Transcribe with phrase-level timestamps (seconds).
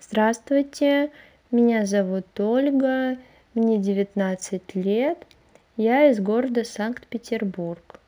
[0.00, 1.10] Здравствуйте,
[1.50, 3.18] меня зовут Ольга,
[3.54, 5.18] мне 19 лет,
[5.76, 7.98] я из города Санкт-Петербург.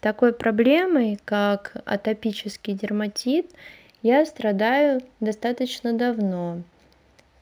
[0.00, 3.50] Такой проблемой, как атопический дерматит,
[4.00, 6.62] я страдаю достаточно давно,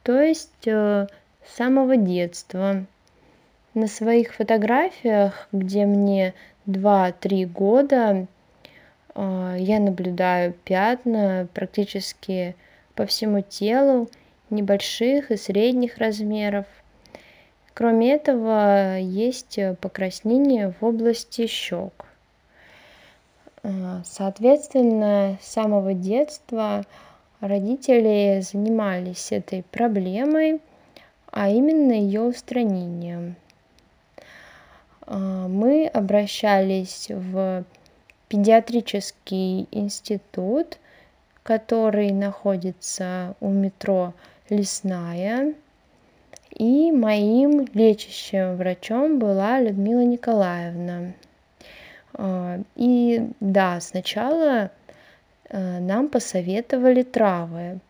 [0.02, 1.06] то есть э,
[1.46, 2.84] с самого детства.
[3.74, 6.34] На своих фотографиях, где мне
[6.66, 8.26] 2-3 года,
[9.14, 12.56] э, я наблюдаю пятна практически
[12.99, 14.09] по всему телу,
[14.51, 16.66] небольших и средних размеров.
[17.73, 21.92] Кроме этого, есть покраснение в области щек.
[23.62, 26.84] А, соответственно, с самого детства
[27.39, 30.61] родители занимались этой проблемой,
[31.30, 33.37] а именно ее устранением.
[35.06, 37.65] А, мы обращались в
[38.28, 40.78] педиатрический институт
[41.48, 44.12] который находится у метро
[44.51, 45.55] Лесная.
[46.50, 51.14] И моим лечащим врачом была Людмила Николаевна.
[52.12, 54.70] А, и да, сначала
[55.48, 57.81] э, нам посоветовали травы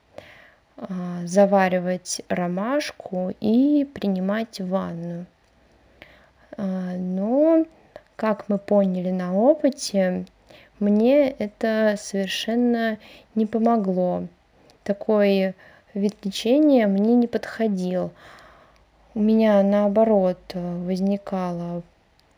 [0.77, 5.27] а, заваривать ромашку и принимать ванну.
[6.57, 7.67] А, но,
[8.15, 10.27] как мы поняли на опыте,
[10.81, 12.99] мне это совершенно
[13.35, 14.25] не помогло.
[14.85, 15.55] Такой
[15.95, 18.13] вид лечения мне не подходил.
[19.15, 21.83] У меня наоборот возникало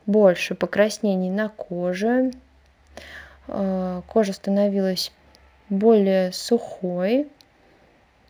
[0.07, 2.33] больше покраснений на коже.
[3.49, 5.13] Э, кожа становилась
[5.69, 7.29] более сухой.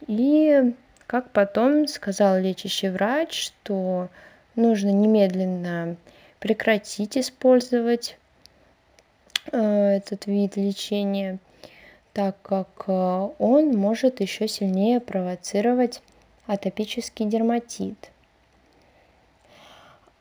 [0.07, 0.75] И
[1.07, 4.09] как потом сказал лечащий врач, что
[4.55, 5.97] нужно немедленно
[6.39, 8.19] прекратить использовать
[9.57, 11.39] этот вид лечения,
[12.13, 16.03] так как э, он может еще сильнее провоцировать
[16.47, 18.11] атопический дерматит.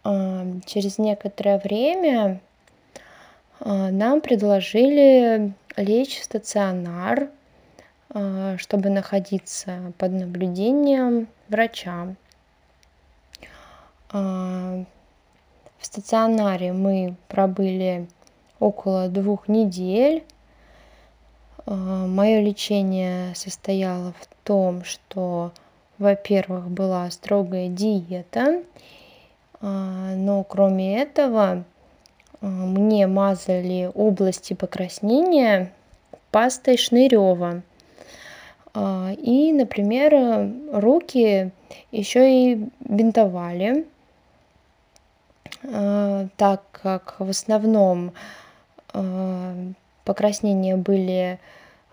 [0.03, 2.39] А, через некоторое время
[3.59, 7.30] а, нам предложили лечь в стационар,
[8.09, 12.15] а, чтобы находиться под наблюдением врача.
[14.11, 14.86] В
[15.82, 18.08] стационаре мы пробыли
[18.59, 20.23] около двух недель.
[21.65, 21.73] А,
[22.08, 25.52] Мое лечение состояло в том, что,
[25.97, 28.64] во-первых, была строгая диета,
[29.61, 31.64] а, но кроме этого
[32.42, 35.71] а, мне мазали области покраснения
[36.31, 37.64] пастой Шнырева.
[39.17, 41.49] И, например, руки
[41.91, 43.87] еще и бинтовали,
[45.64, 48.14] так как в основном
[50.04, 51.39] покраснения были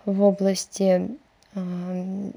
[0.05, 1.09] в области
[1.53, 2.31] э,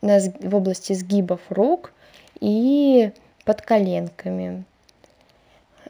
[0.00, 1.92] в области сгибов рук
[2.40, 3.12] и
[3.44, 4.64] под коленками.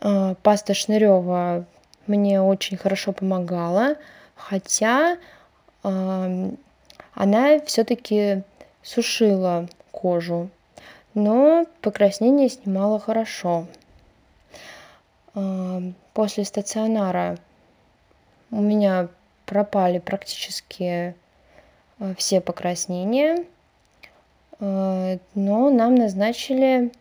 [0.01, 1.65] Э, паста Шнырева
[2.07, 3.97] мне очень хорошо помогала,
[4.35, 5.19] хотя
[5.83, 8.43] она все-таки
[8.83, 10.51] сушила кожу,
[11.15, 13.67] но покраснение снимала хорошо.
[16.15, 17.39] После стационара
[18.51, 19.09] у меня
[19.47, 21.15] пропали практически
[21.99, 23.45] э, все покраснения,
[24.61, 26.93] э, но нам назначили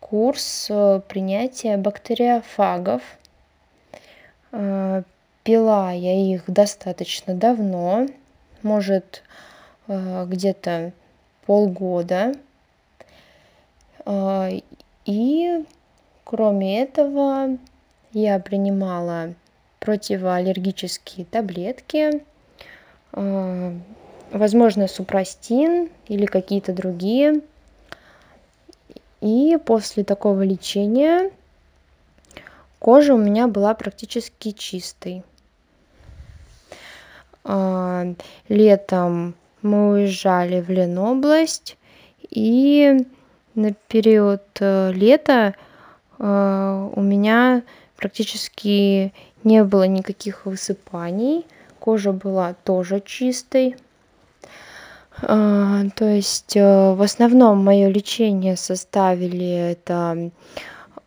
[0.00, 3.02] курс э, принятия бактериофагов.
[5.42, 8.06] Пила я их достаточно давно,
[8.62, 9.24] может
[9.88, 10.92] где-то
[11.44, 12.34] полгода.
[15.04, 15.64] И
[16.22, 17.58] кроме этого
[18.12, 19.34] я принимала
[19.84, 22.24] противоаллергические таблетки,
[23.12, 23.74] а,
[24.30, 27.42] возможно, супрастин или какие-то другие.
[29.20, 31.30] И после такого лечения
[32.78, 35.22] кожа у меня была практически чистой.
[37.44, 38.06] А,
[38.48, 41.76] летом мы уезжали в Ленобласть,
[42.30, 43.06] и
[43.54, 45.54] на период э, лета
[46.18, 47.62] э, у меня
[47.96, 49.12] практически
[49.44, 51.46] не было никаких высыпаний,
[51.78, 53.76] кожа была тоже чистой.
[55.22, 60.30] А, то есть э, в основном мое лечение составили это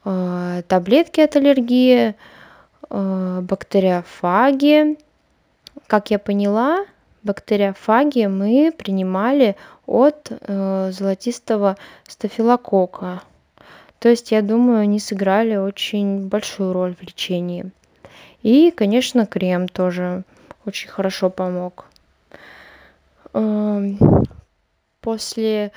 [0.06, 2.16] а, таблетки от аллергии,
[2.90, 4.98] а, бактериофаги.
[5.88, 6.86] Как я поняла,
[7.24, 9.56] бактериофаги мы принимали
[9.86, 13.22] от э, золотистого стафилококка.
[14.00, 17.72] То есть, я думаю, они сыграли очень большую роль в лечении.
[18.48, 20.24] И, конечно, крем тоже
[20.64, 21.84] очень хорошо помог.
[23.34, 24.00] Эм,
[25.02, 25.74] после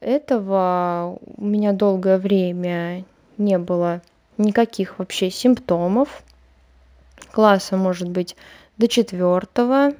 [0.00, 3.04] этого у меня долгое время
[3.36, 4.02] не было
[4.36, 6.24] никаких вообще симптомов.
[7.30, 8.34] Класса может быть
[8.78, 9.92] до четвертого.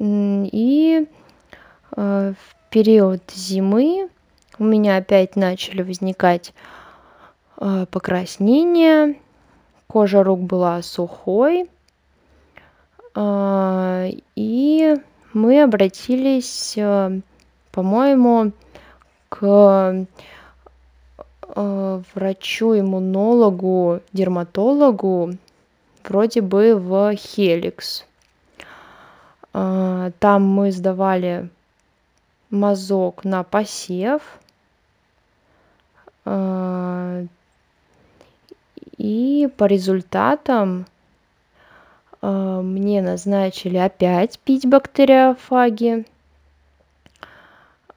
[0.00, 1.06] И
[1.92, 2.36] в
[2.70, 4.08] период зимы
[4.58, 6.52] у меня опять начали возникать
[7.54, 9.14] покраснения,
[9.86, 11.70] кожа рук была сухой,
[13.18, 14.94] и
[15.32, 16.78] мы обратились,
[17.72, 18.52] по-моему,
[19.28, 20.06] к
[21.54, 25.32] врачу-иммунологу, дерматологу,
[26.04, 28.04] вроде бы в Хеликс.
[29.52, 31.48] Там мы сдавали
[32.50, 34.20] мазок на посев.
[39.06, 40.84] И по результатам
[42.20, 46.04] мне назначили опять пить бактериофаги.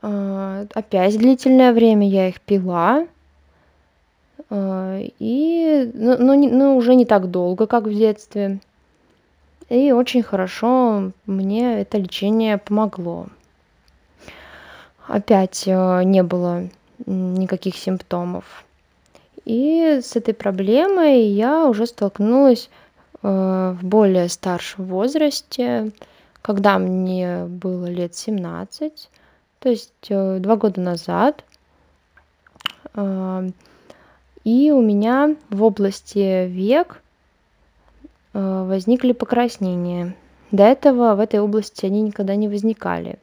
[0.02, 3.08] Опять длительное время я их пила.
[4.52, 8.60] И, ну, ну, ну, уже не так долго, как в детстве.
[9.68, 13.26] И очень хорошо мне это лечение помогло.
[15.08, 16.70] Опять не было
[17.08, 18.64] никаких симптомов.
[19.50, 22.70] И с этой проблемой я уже столкнулась
[23.24, 25.92] в более старшем возрасте,
[26.44, 29.10] когда мне было лет 17,
[29.58, 31.44] то есть два года назад.
[34.44, 37.02] И у меня в области век
[38.34, 40.16] возникли покраснения.
[40.52, 43.18] До этого в этой области они никогда не возникали.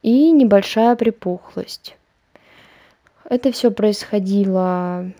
[0.00, 1.98] И небольшая припухлость.
[3.28, 5.10] Это все происходило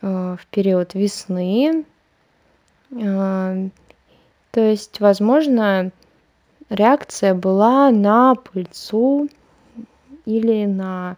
[0.00, 1.84] в период весны.
[2.90, 3.70] То
[4.54, 5.92] есть, возможно,
[6.70, 9.28] реакция была на пыльцу
[10.24, 11.16] или на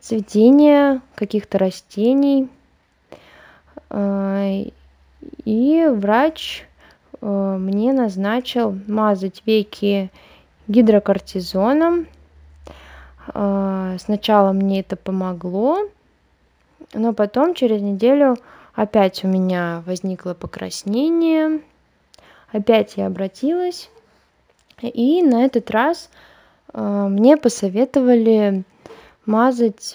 [0.00, 2.48] цветение каких-то растений.
[5.44, 6.66] И врач
[7.20, 10.10] мне назначил мазать веки
[10.68, 12.06] гидрокортизоном.
[13.32, 15.78] Сначала мне это помогло,
[16.94, 18.36] но потом через неделю
[18.74, 21.60] опять у меня возникло покраснение.
[22.52, 23.90] Опять я обратилась.
[24.80, 26.08] И на этот раз
[26.72, 28.64] мне посоветовали
[29.26, 29.94] мазать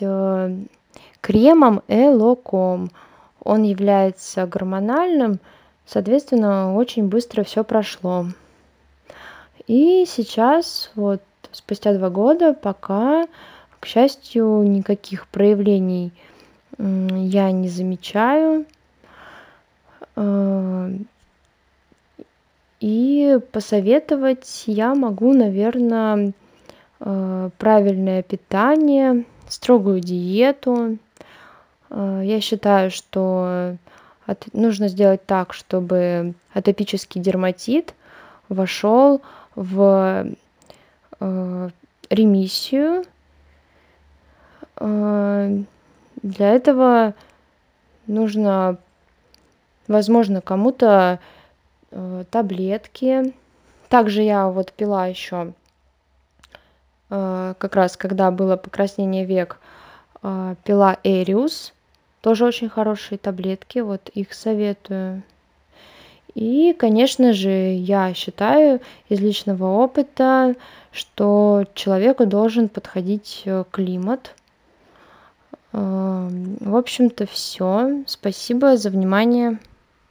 [1.22, 2.92] кремом Элоком.
[3.42, 5.40] Он является гормональным,
[5.86, 8.28] соответственно, очень быстро все прошло.
[9.68, 11.22] И сейчас, вот
[11.54, 13.28] спустя два года, пока,
[13.80, 16.12] к счастью, никаких проявлений
[16.78, 18.66] я не замечаю.
[22.80, 26.34] И посоветовать я могу, наверное,
[27.00, 30.98] правильное питание, строгую диету.
[31.90, 33.78] Я считаю, что
[34.52, 37.94] нужно сделать так, чтобы атопический дерматит
[38.50, 39.22] вошел
[39.56, 40.26] в
[42.10, 43.06] ремиссию.
[44.80, 47.14] Для этого
[48.08, 48.78] нужно,
[49.88, 51.20] возможно, кому-то
[52.32, 53.34] таблетки.
[53.90, 55.54] Также я вот пила еще
[57.10, 59.60] как раз когда было покраснение век,
[60.22, 61.74] пила Эриус.
[62.22, 65.24] Тоже очень хорошие таблетки, вот их советую.
[66.36, 70.56] И, конечно же, я считаю из личного опыта,
[70.92, 74.36] что человеку должен подходить климат.
[75.72, 78.04] В общем-то, все.
[78.08, 79.60] Спасибо за внимание.